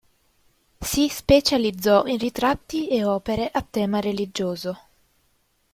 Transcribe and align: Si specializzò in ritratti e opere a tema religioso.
Si 0.81 1.09
specializzò 1.09 2.07
in 2.07 2.17
ritratti 2.17 2.87
e 2.89 3.05
opere 3.05 3.47
a 3.53 3.61
tema 3.61 3.99
religioso. 3.99 4.79